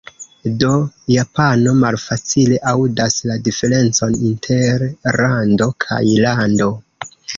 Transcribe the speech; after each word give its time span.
Do 0.61 0.69
japano 1.15 1.73
malfacile 1.81 2.57
aŭdas 2.71 3.17
la 3.33 3.37
diferencon 3.49 4.15
inter 4.31 4.87
"rando" 5.23 5.69
kaj 5.85 6.05
"lando". 6.27 6.73